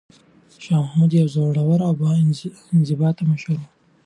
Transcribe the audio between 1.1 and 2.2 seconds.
یو زړور او با